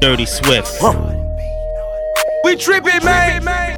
[0.00, 0.78] Dirty Swift.
[0.80, 0.94] Huh.
[2.44, 3.77] We tripping, man.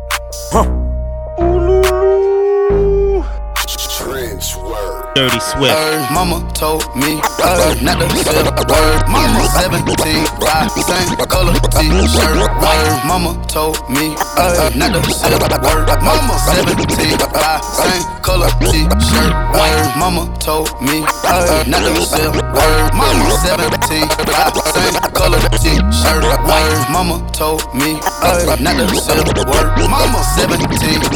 [5.21, 5.77] Dirty Swift.
[5.77, 9.05] Uh, mama told me uh, not to say a word.
[9.05, 9.85] Mama 17,
[10.41, 12.41] five, same color t-shirt.
[12.41, 15.85] Uh, mama told me uh, not to say a word.
[16.01, 19.33] Mama 17, five, same color t-shirt.
[19.61, 22.89] Uh, mama told me uh, not to say a word.
[22.97, 26.25] Mama 17, five, same color t-shirt.
[26.25, 29.69] Uh, mama told me uh, not to say a word.
[29.85, 30.65] Mama 17,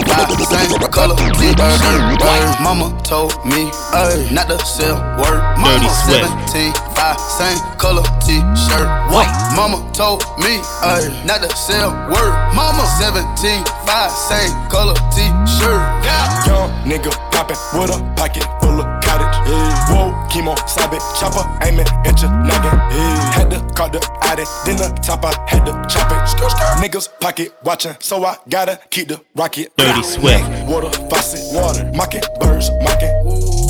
[0.05, 2.21] five, same color t-shirt.
[2.21, 5.39] Uh, mama told me Ay, not to sell word.
[5.57, 8.87] Mama 17, five, same color t-shirt.
[9.15, 9.31] White.
[9.55, 12.35] Mama told me, ay, not to sell word.
[12.59, 15.79] Mama 17, five, same color t-shirt.
[16.03, 16.47] Yeah.
[16.47, 19.31] Young nigga poppin' with a pocket full of cottage.
[19.47, 19.95] Yeah.
[19.95, 22.75] Whoa, chemo, sobbing, chopper, aiming at your noggin.
[22.91, 23.33] Yeah.
[23.39, 26.19] Had to call the addy, then the top I had to chop it.
[26.27, 26.83] Skr, skr.
[26.83, 29.71] Niggas pocket watching, so I gotta keep the rocket.
[29.77, 30.45] Dirty Swift.
[30.67, 33.64] Water, faucet, water, mocking, birds, mocking.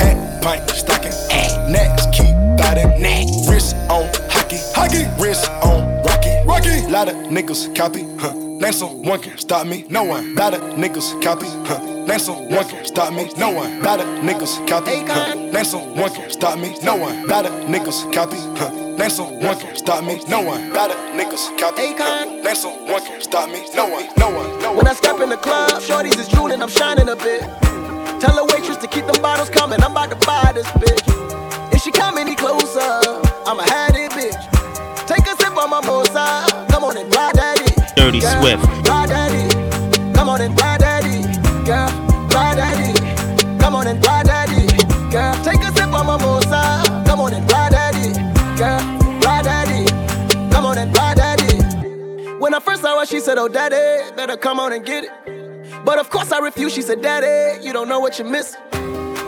[0.44, 1.10] Pint, stocking.
[1.72, 3.00] Next, keep biting.
[3.00, 3.48] Next.
[3.48, 5.08] Wrist on hockey, hockey.
[5.18, 6.86] Wrist on rocky, rocky.
[6.86, 8.34] Lot of niggas copy, huh?
[8.34, 10.34] Name someone can stop me, no one.
[10.34, 11.78] Lot of niggas copy, huh?
[12.06, 13.82] Name someone can stop me, no one.
[13.82, 15.34] Lot of niggas copy, huh?
[15.34, 17.26] Name someone can stop me, no one.
[17.26, 18.68] Lot of niggas copy, huh?
[18.98, 20.74] Name someone can stop me, no one.
[20.74, 22.26] Lot of niggas copy, huh?
[22.26, 24.76] Name someone can stop me, no one, no one, no one.
[24.76, 27.63] When I step in the club, shorties is drooling, I'm shining a bit.
[38.20, 38.88] Dirty Girl, Swift.
[38.88, 41.22] Ride daddy, come on and ride daddy.
[41.64, 41.88] Girl,
[42.28, 44.66] ride daddy, come on and ride daddy.
[45.10, 48.12] Girl, take a sip on my moza, come on and ride daddy.
[48.56, 48.78] Girl,
[49.20, 49.86] ride daddy,
[50.52, 51.58] come on and ride daddy.
[52.38, 55.84] When I first saw her, she said, Oh, daddy, better come on and get it.
[55.84, 56.74] But of course I refused.
[56.76, 58.56] She said, Daddy, you don't know what you miss.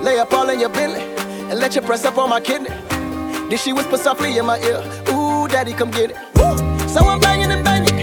[0.02, 1.02] Lay up all in your Bentley
[1.50, 2.68] and let you press up on my kidney.
[2.68, 6.16] Then she whisper softly in my ear, Ooh, Daddy, come get it.
[6.36, 6.56] Woo.
[6.88, 7.95] So I'm banging and banging.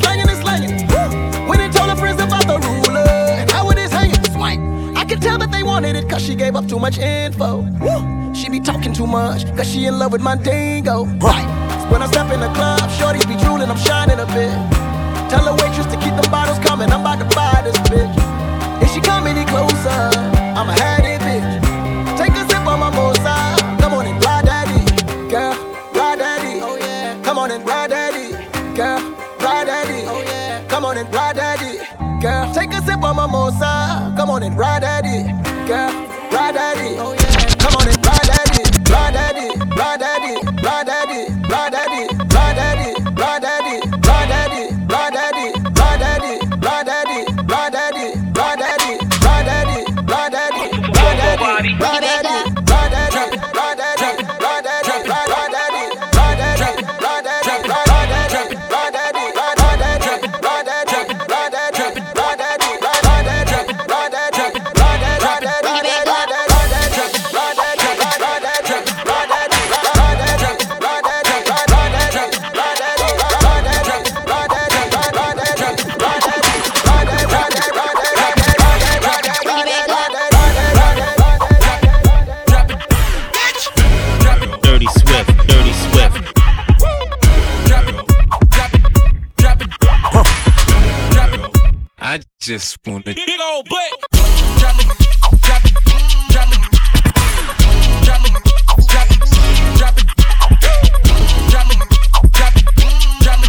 [0.00, 1.48] Slanging and slanging.
[1.48, 4.60] When he told her friends about the ruler how it is hanging, swank.
[4.96, 7.62] I could tell that they wanted it cause she gave up too much info.
[7.80, 8.34] Woo.
[8.34, 11.04] She be talking too much cause she in love with my dingo.
[11.18, 11.46] Right.
[11.90, 14.56] When I step in the club, shorties be drooling, I'm shining a bit.
[15.30, 16.90] Tell the waitress to keep them bottles coming.
[16.90, 18.14] I'm about to buy this bitch.
[18.82, 20.10] If she come any closer,
[20.56, 21.03] I'ma have
[32.54, 34.16] Take a sip on my moza.
[34.16, 35.24] Come on and ride daddy,
[35.66, 35.90] girl,
[92.44, 93.90] just wanna Big old butt.
[94.60, 94.84] drop it,
[95.40, 95.72] drop it, drop it,
[96.28, 96.60] drop it,
[98.04, 98.36] drop it,
[98.84, 99.24] drop it,
[99.80, 101.08] drop it, drop it,
[101.48, 101.80] drop
[102.44, 103.48] it,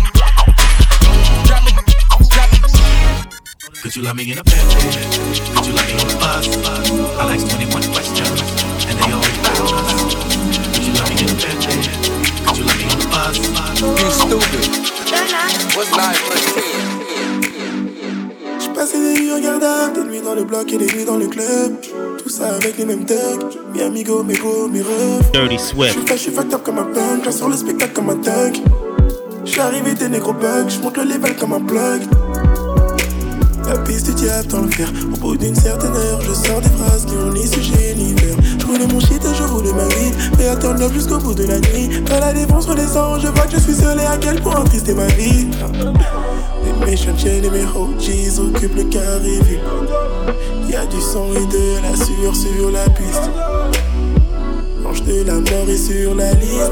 [1.44, 1.84] drop it,
[2.32, 2.64] drop it.
[3.84, 4.88] Could you love me in a Bentley?
[5.52, 6.48] Could you love me on the bus?
[6.66, 8.40] I like 21 questions,
[8.88, 9.76] and they always bout.
[10.72, 11.84] Could you love me in a Bentley?
[12.48, 13.36] Could you love me on the bus?
[14.00, 14.72] You stupid.
[15.76, 16.65] What's 9
[18.86, 18.98] plus 10?
[18.98, 21.74] Passer des nuits regardables, des nuits dans le bloc et des nuits dans le club.
[22.22, 23.60] Tout ça avec les mêmes thugs.
[23.74, 25.32] Mi amigo, mes go, mes refs.
[25.34, 25.98] Dirty Swift.
[26.08, 28.58] Je suis fucked up comme un punk, je sur le spectacle comme un thug.
[29.44, 32.02] J'suis arrivé des négros bugs, j'monte le level comme un plug.
[33.68, 34.92] La piste du diable dans le fer.
[35.14, 38.40] Au bout d'une certaine heure, je sors des phrases qui ont ni sujet ni verbe.
[38.60, 40.12] Je roule mon shit et je roule ma vie.
[40.34, 41.90] Prêt à turn jusqu'au bout de la nuit.
[42.08, 44.88] Quand la défense redescend, je vois que je suis seul et à quel point triste
[44.88, 45.48] est ma vie.
[46.84, 49.60] Méchants chiens et mes OGs occupent le carré vide.
[50.70, 53.30] Y'a du sang et de la sueur sur la piste.
[54.84, 56.72] L'ange de la mort est sur la liste.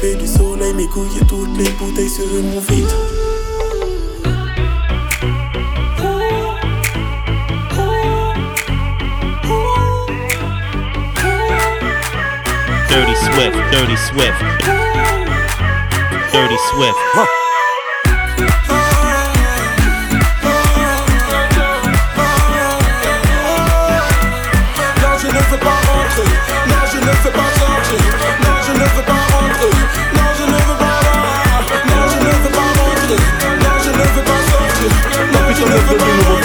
[0.00, 2.86] fait du soleil, mes couilles et toutes les bouteilles seront vides.
[12.88, 14.40] Dirty Swift, Dirty Swift.
[16.32, 17.47] Dirty Swift.
[35.68, 36.37] Non,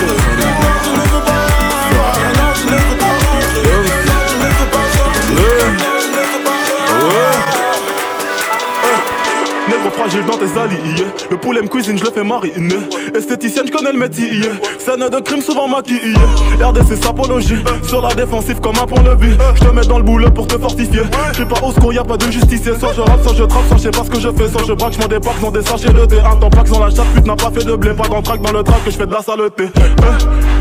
[9.74, 11.08] Nègre fragile dans tes alliés.
[11.32, 12.76] Le poulet me cuisine, je le fais mariner.
[13.16, 14.30] Esthéticienne, je connais le métier.
[14.78, 16.14] Scène de crime souvent maquillée.
[16.62, 17.58] RDC sapologie.
[17.88, 19.36] Sur la défensive comme un pont-levis.
[19.56, 21.02] Je te mets dans le boulot pour te fortifier.
[21.32, 22.74] Je suis pas au secours, y'a pas de justicier.
[22.80, 24.50] Soit je rappe, soit je trappe, soit je sais pas ce que je fais.
[24.50, 26.18] Soit je braque, je m'en débarque, dans des sachets de thé.
[26.20, 27.94] Un temps pack dans la chatte, pute n'a pas fait de blé.
[27.94, 29.64] Pas d'entraque dans le track que je fais de la saleté.
[29.64, 30.18] Hein?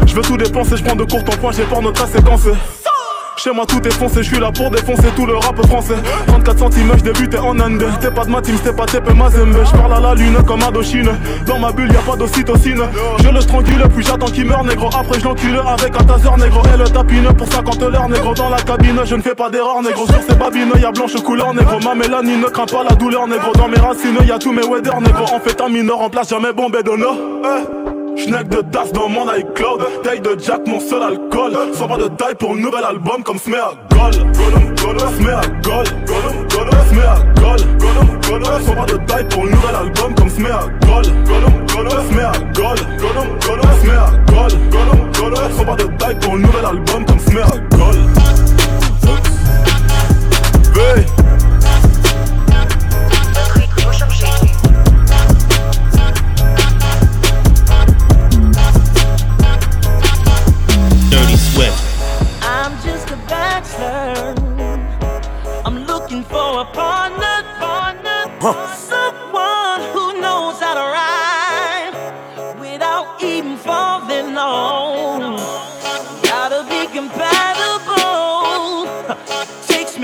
[0.06, 2.50] Je veux tout dépenser, je prends de court en point, j'ai pour notre séquencé
[3.42, 5.96] chez moi tout est foncé, je suis là pour défoncer tout le rap français.
[6.28, 7.84] 34 cm, je débutais en Inde.
[8.00, 9.56] T'es pas de ma team, c'était pas TP Mazembe.
[9.64, 11.10] Je parle à la lune comme Indochine.
[11.46, 12.82] Dans ma bulle y'a pas d'ocytocine.
[13.22, 14.88] Je le strangule puis j'attends qu'il meurt négro.
[14.96, 16.62] Après je l'encule avec un taser négro.
[16.72, 18.34] Et le tapine pour 50 l'heure négro.
[18.34, 20.06] Dans la cabine je ne fais pas d'erreur négro.
[20.06, 21.80] Sur ces babines y'a blanche couleur négro.
[21.80, 23.52] Ma mélanie ne craint pas la douleur négro.
[23.54, 25.24] Dans mes racines y'a tous mes weather négro.
[25.24, 27.14] En fait un mineur en place jamais bombé d'honneur
[28.22, 29.80] Schneck de Das dans mon iCloud.
[30.02, 31.52] Taille de Jack mon seul alcool.
[31.74, 35.84] Sans pas de taille pour un nouvel album comme Smear Gol Golem Golem Smear Gol
[36.06, 40.30] Golem Golem Smear Gol Golem Golem Sans pas de taille pour un nouvel album comme
[40.30, 45.96] Smear Gol Golem Golem Smear Gol Golem Golem Smear Gol Golem Golem Sans pas de
[45.98, 47.96] taille pour un nouvel album comme Smear Gol
[50.74, 51.21] V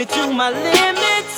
[0.08, 1.36] to my limits.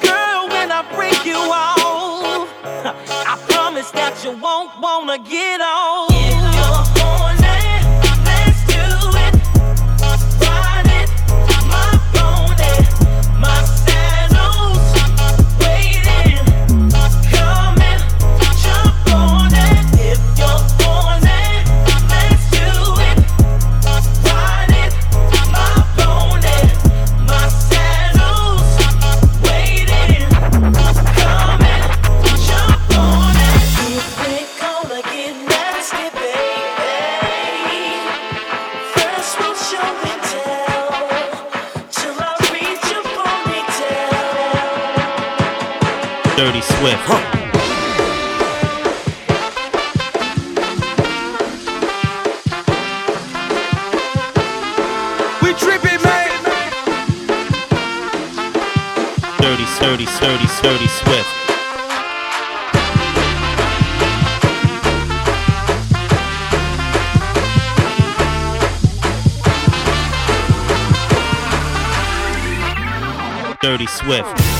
[0.00, 6.09] Girl, when I break you off, I promise that you won't wanna get on.
[46.40, 47.06] Dirty Swift.
[55.42, 56.44] We tripping, man.
[59.36, 61.28] Dirty, dirty, dirty, dirty Swift.
[73.60, 74.59] Dirty Swift.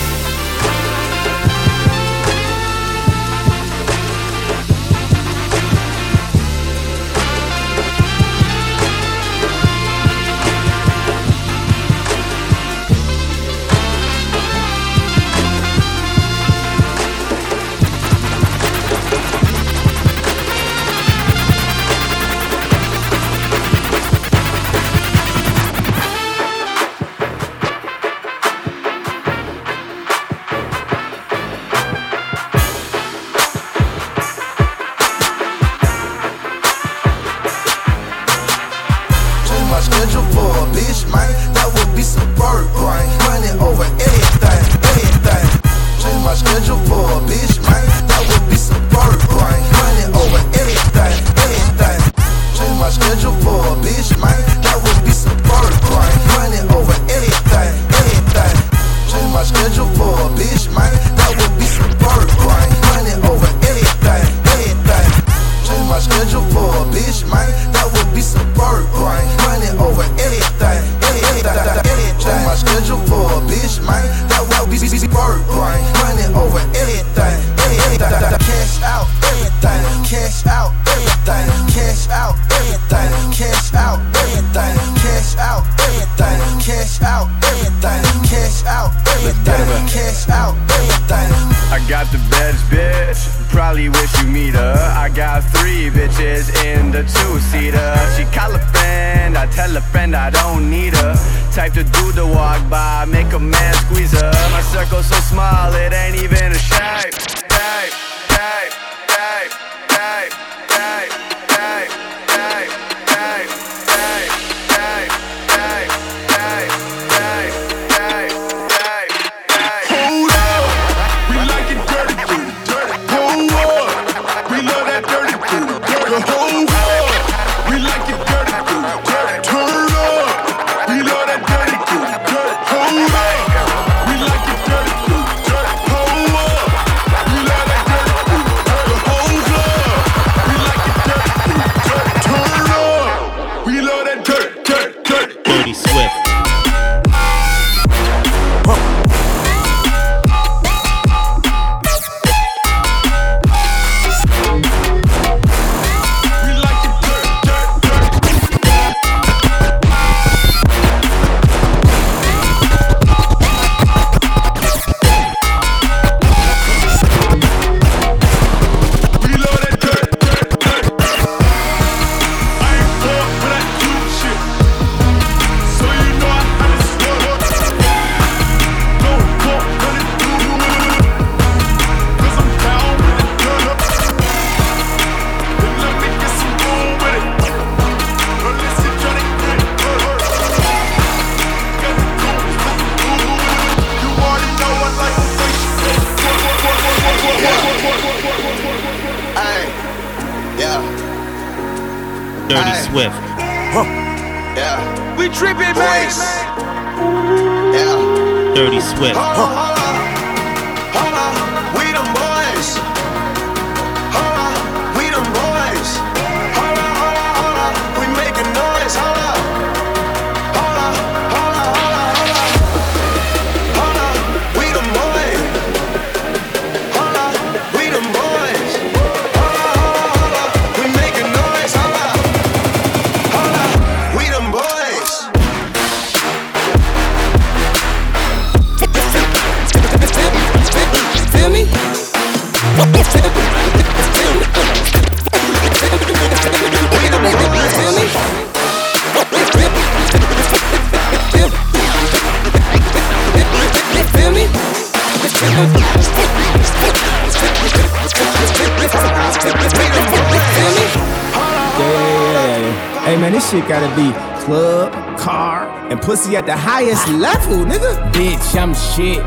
[263.70, 264.10] Gotta be
[264.44, 267.94] club, car, and pussy at the highest level, nigga.
[268.10, 269.22] Bitch, I'm shit.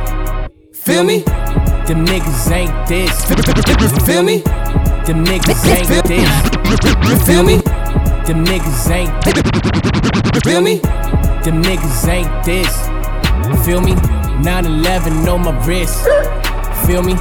[0.75, 1.19] Feel me?
[1.87, 3.23] Them niggas ain't this.
[4.05, 4.39] Feel me?
[5.07, 7.25] Them niggas ain't this.
[7.25, 7.55] Feel me?
[8.27, 10.43] Them niggas ain't.
[10.43, 10.79] Feel me?
[11.45, 12.75] Them niggas ain't this.
[13.65, 13.93] Feel me?
[14.43, 16.03] 911 on my wrist.
[16.85, 17.13] Feel me?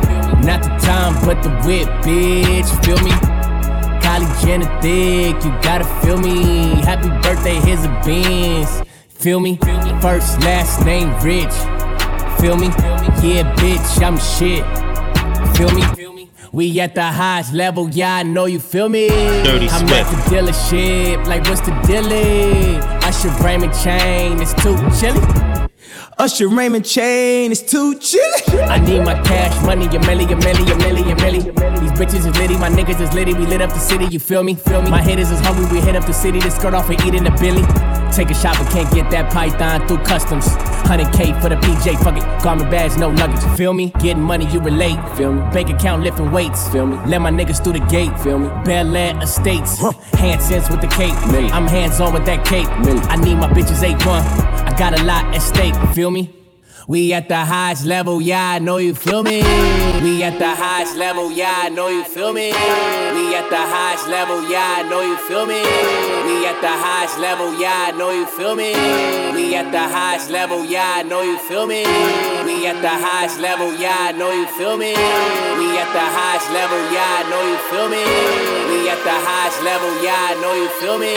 [0.43, 2.85] Not the time, but the whip, bitch.
[2.85, 3.32] Feel me?
[4.41, 6.81] Jenner thick, you gotta feel me.
[6.83, 8.83] Happy birthday, here's a Benz.
[9.09, 9.57] Feel me?
[10.01, 11.53] First, last name, Rich.
[12.41, 12.67] Feel me?
[13.23, 14.65] Yeah, bitch, I'm shit.
[15.57, 15.83] Feel me?
[15.95, 16.31] Feel me.
[16.53, 19.09] We at the highest level, yeah, I know you feel me.
[19.09, 19.93] Dirty I'm Swift.
[19.93, 22.79] at the dealership, like what's the dealie?
[23.05, 25.21] Usher Raymond chain, it's too chilly.
[26.23, 28.63] Usher Raymond chain is too chilly.
[28.63, 31.81] I need my cash money, a milli, a milli, a milli, a milli.
[31.81, 33.35] These bitches is litty, my niggas is litty.
[33.35, 34.55] We lit up the city, you feel me?
[34.55, 34.91] Feel me?
[34.91, 37.17] My hitters is as hungry, we hit up the city to skirt off and eat
[37.17, 37.63] in the billy.
[38.13, 40.47] Take a shot, but can't get that python through customs.
[40.85, 42.43] 100K for the PJ, fuck it.
[42.43, 43.91] Garment bags, no nuggets, feel me?
[44.01, 45.41] Getting money, you relate, feel me?
[45.51, 46.99] Bank account lifting weights, feel me?
[47.07, 48.49] Let my niggas through the gate, feel me?
[48.65, 49.79] Bel Air Estates,
[50.13, 51.15] Hansons with the cape.
[51.55, 52.69] I'm hands on with that cape.
[52.69, 54.03] I need my bitches 8-1.
[54.03, 56.42] I got a lot at stake, feel me?
[56.93, 59.41] We at the highest level, yeah, I know you feel me.
[60.05, 62.53] We at the highest level, yeah, I know you feel me.
[62.53, 65.65] We at the highest level, yeah, I know you feel me.
[66.29, 68.77] We at the highest level, yeah, I know you feel me.
[69.33, 71.81] We at the highest level, yeah, I know you feel me.
[72.45, 74.93] We at the highest level, yeah, I know you feel me.
[75.65, 78.05] We at the highest level, yeah, I know you feel me.
[78.69, 81.17] We at the highest level, yeah, I know you feel me.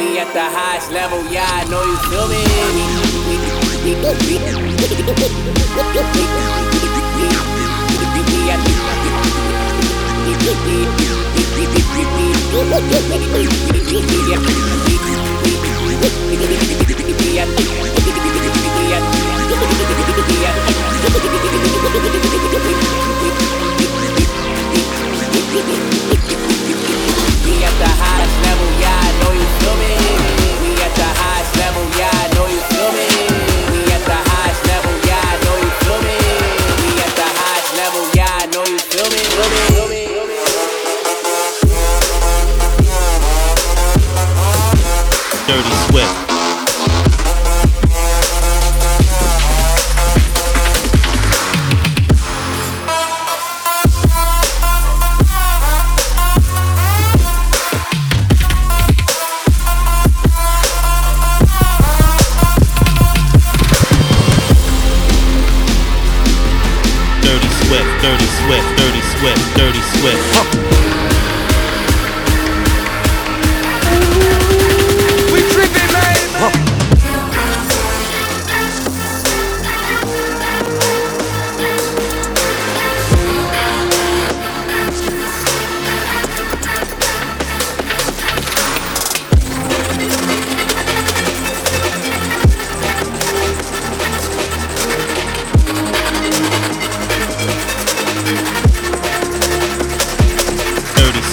[0.00, 3.61] We at the highest level, yeah, I know you feel me.
[3.82, 3.90] We
[27.64, 29.90] at the highest level, yeah, I know you feel me.
[30.62, 32.31] We at the highest level, yeah.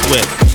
[0.10, 0.49] with.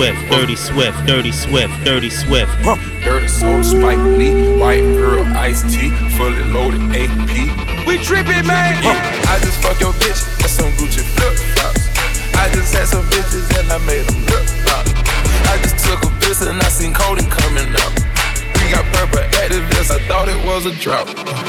[0.00, 2.50] Swift, Dirty Swift, Dirty Swift, Dirty Swift.
[3.04, 7.28] Dirty soul, Spike Lee, white girl, iced tea, fully loaded AP.
[7.84, 8.80] We tripping, man.
[9.28, 11.84] I just fuck your bitch, that's some Gucci flip flops.
[12.32, 14.88] I just had some bitches and I made them lip pop.
[15.52, 17.92] I just took a piss and I seen Cody coming up.
[18.56, 21.12] We got purple Actavis, I thought it was a drought.
[21.12, 21.44] Drought,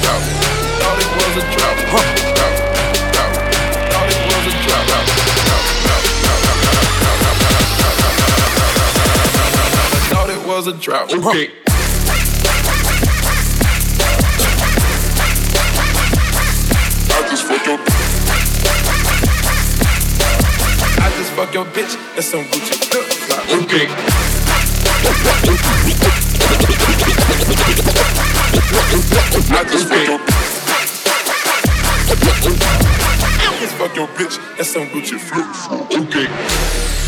[0.00, 0.24] drought.
[0.80, 1.76] Thought it was a drought.
[1.92, 2.56] Drought, drought.
[3.92, 4.88] Thought it was a drought.
[4.88, 4.99] Drought, drought,
[10.60, 11.14] Thought a drought.
[11.14, 11.48] Okay.
[17.08, 17.78] I just fuck your
[20.98, 23.52] I just fuck your bitch, that's some Gucci flip flops.
[23.64, 23.86] Okay.
[29.56, 30.20] I just fuck your
[33.48, 35.96] I just fuck your bitch, that's some Gucci flip flops.
[35.96, 36.99] Okay.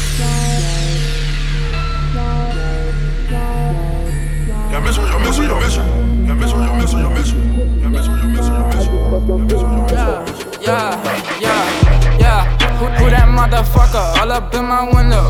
[10.62, 10.96] Yeah,
[11.40, 12.42] yeah, yeah.
[12.78, 15.28] Who, who that motherfucker all up in my window?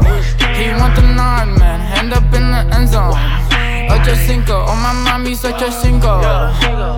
[0.54, 1.80] He want the nine, man.
[1.98, 3.41] End up in the end zone.
[3.92, 6.08] Ocho cinco, oh my mami, soy ocho cinco.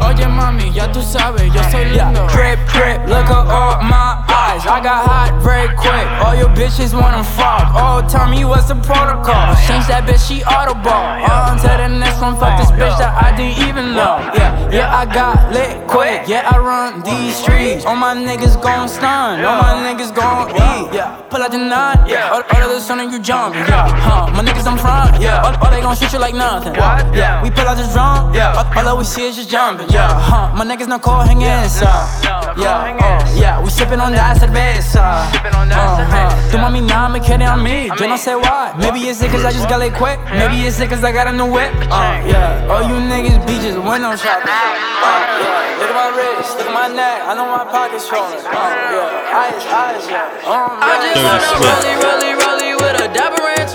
[0.07, 2.27] Oye mami, ya tú sabes, yo soy lindo.
[2.29, 4.63] Drip, drip, look at all oh, my eyes.
[4.67, 6.07] I got hot very quick.
[6.23, 7.67] All your bitches wanna fuck.
[7.75, 9.55] Oh, tell me what's the protocol?
[9.67, 11.19] Change that bitch, she auto ball.
[11.27, 14.23] On to the next one, fuck this bitch that I didn't even know.
[14.39, 16.29] Yeah, yeah, I got lit quick.
[16.29, 17.85] Yeah, I run these streets.
[17.85, 19.45] All my niggas gon' stun.
[19.45, 20.95] All my niggas gon' eat.
[20.95, 22.07] Yeah, pull out the nine.
[22.07, 23.67] Yeah, all, all of the sun and you jumping.
[23.67, 24.31] Yeah, huh?
[24.31, 25.21] My niggas I'm front.
[25.21, 26.73] Yeah, all, all they gon' shoot you like nothing.
[27.15, 28.35] Yeah, we pull out this drum.
[28.35, 29.89] Yeah, all, all that we see is just jumping.
[29.89, 30.53] Yeah, huh?
[30.55, 32.09] My niggas not cold hanging inside.
[32.57, 35.27] Yeah, oh, yeah, we sipping on that cerveza.
[35.75, 36.51] Uh-huh.
[36.51, 37.89] Tu mami nada me quiere a mí.
[37.99, 38.75] Yo no sé why.
[38.79, 40.19] Maybe it's it cause I just got lit quick.
[40.31, 41.73] Maybe it's it cause I got a new whip.
[41.91, 44.51] Uh, yeah, all you niggas be just window shopping.
[44.51, 45.11] Uh,
[45.43, 47.23] yeah, look at my wrist, look at my neck.
[47.27, 48.39] I know my pockets showing.
[48.39, 50.47] Uh, yeah, eyes, eyes, yeah.
[50.47, 53.75] Um, I just wanna rollie, rollie, rollie with a dapper ranch.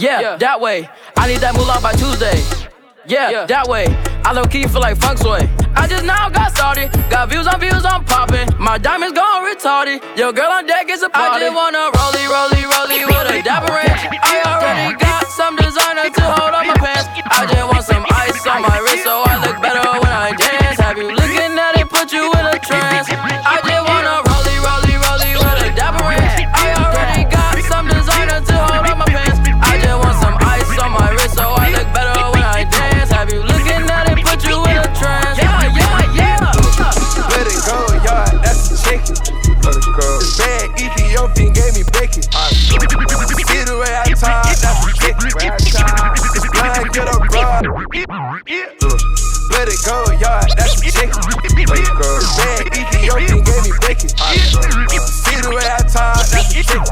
[0.00, 0.20] spy.
[0.20, 0.88] Yeah, that way.
[1.16, 2.42] I need that moolah by Tuesday.
[3.06, 3.86] Yeah, that way.
[4.24, 5.48] I low key feel like funk sway.
[5.74, 6.92] I just now got started.
[7.10, 8.48] Got views on views, I'm popping.
[8.58, 10.04] My diamonds gone retarded.
[10.16, 11.42] Your girl on deck is a party.
[11.42, 13.98] I just wanna rollie, rollie, rollie with a dapper ranch.
[14.22, 17.08] I already got some designer to hold on my pants.
[17.30, 19.80] I just want some ice on my wrist so I look better
[41.70, 42.22] Gave me bacon.
[42.26, 45.30] See the way I talk, that's a chicken.
[46.34, 47.62] This blind get up broad.
[49.54, 52.10] Let it go, yard, that's a it go.
[52.42, 54.10] Bad Ethiopian gave me bacon.
[54.10, 56.82] See the way I talk, that's a chicken.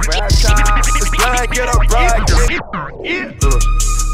[0.95, 2.23] This blind get up broad.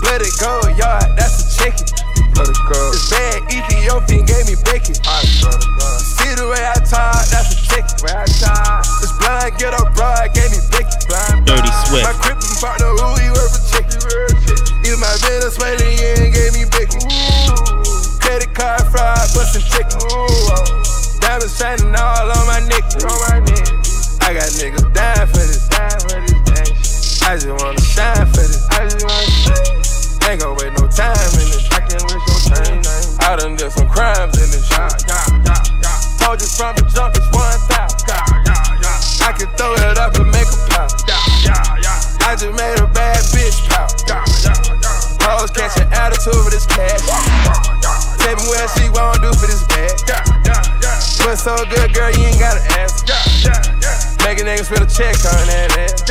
[0.00, 1.84] Let it go, yard, that's a chicken.
[1.84, 2.48] It.
[2.48, 4.96] This bad Ethiopian gave me bacon.
[4.96, 6.13] See the
[6.54, 7.98] way I talk, that's a chicken.
[9.02, 10.62] This blind get up broad gave me.
[11.04, 12.06] Blind, Dirty Swift.
[12.06, 14.00] My crippin' partner, who he worth a chicken.
[14.86, 17.02] Even my Venezuelan gave me bacon.
[18.22, 20.00] Credit card fraud, bustin' chicken.
[21.20, 22.84] Diamonds shining all on my neck.
[24.24, 25.68] I got niggas dying for this.
[27.22, 28.66] I just wanna shine for this.
[28.70, 30.30] I just wanna shine.
[30.30, 31.68] Ain't gon' wait no time in this.
[31.72, 32.80] I can't waste no time.
[33.20, 34.74] I done did some crimes in this shit.
[35.08, 35.63] Told you
[36.54, 38.14] from the jump, one thousand.
[39.26, 40.86] I can throw it up and make a pop.
[42.22, 43.90] I just made a bad bitch pop.
[45.26, 47.02] Hoes catching attitude for this cash.
[48.22, 49.98] Tell me what she wanna do for this bag.
[51.26, 53.02] What's so good, girl, you ain't gotta ask.
[54.22, 56.06] Make a nigga spit a check on that ass.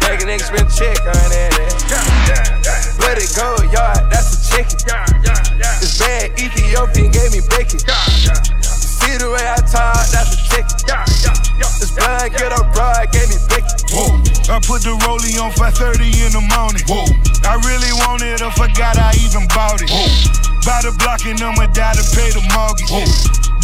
[0.00, 2.96] Make a nigga spit a check on that ass.
[3.04, 4.80] Let it go, yard, that's a chicken.
[5.80, 7.84] This bad Ethiopian gave me bacon.
[9.26, 10.86] The way I talk, that's a chicken.
[11.82, 13.74] This blind get up broad gave me bacon.
[13.90, 14.22] Whoa.
[14.54, 16.86] I put the rollie on 5:30 in the morning.
[16.86, 17.10] Whoa.
[17.42, 19.90] I really want it, I forgot I even bought it.
[19.90, 20.06] Whoa.
[20.62, 22.86] By the block and I'ma die to pay the mortgage.
[22.86, 23.02] Whoa.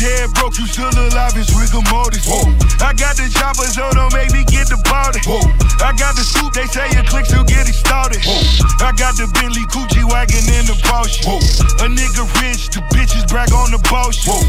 [0.03, 2.27] Dead broke, you still alive, it's rigor mortis.
[2.27, 2.43] Whoa.
[2.83, 5.23] I got the chopper, so don't make me get the body.
[5.23, 5.47] Whoa.
[5.79, 8.19] I got the scoop, they say it clicks, so get it started.
[8.27, 8.43] Whoa.
[8.83, 11.23] I got the Bentley Coochie wagon in the Porsche.
[11.23, 11.39] Whoa.
[11.87, 14.27] A nigga rich, the bitches brag on the bullshit.
[14.27, 14.42] Whoa.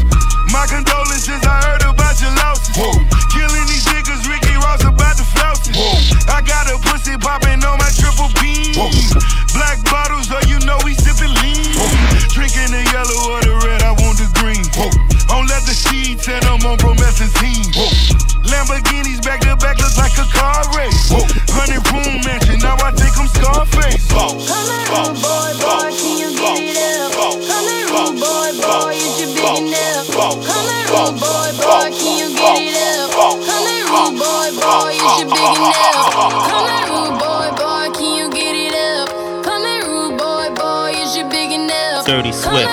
[42.06, 42.68] Dirty Swift.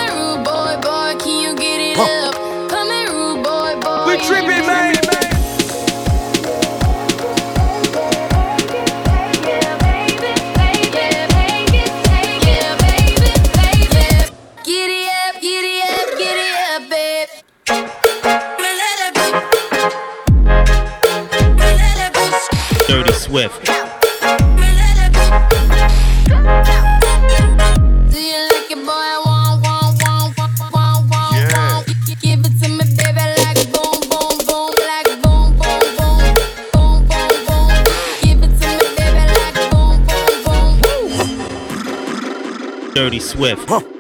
[1.96, 2.32] Huh.
[4.06, 4.96] We tripping, man.
[22.88, 23.71] Dirty Swift.
[43.02, 43.91] Dirty Swift.